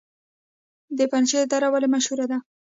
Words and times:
د 0.97 0.99
پنجشیر 1.11 1.45
دره 1.51 1.67
ولې 1.73 1.87
مشهوره 1.93 2.25
ده؟ 2.31 2.37